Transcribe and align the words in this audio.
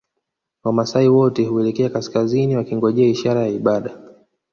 Wamaasai 0.63 1.07
wote 1.09 1.45
huelekea 1.45 1.89
kaskazini 1.89 2.55
wakingojea 2.57 3.07
ishara 3.09 3.41
ya 3.41 3.47
ibada 3.47 3.97